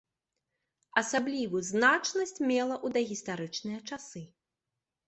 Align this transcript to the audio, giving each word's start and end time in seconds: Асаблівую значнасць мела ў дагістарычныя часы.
Асаблівую 1.01 1.63
значнасць 1.71 2.35
мела 2.49 2.75
ў 2.85 2.87
дагістарычныя 2.99 3.79
часы. 3.89 4.29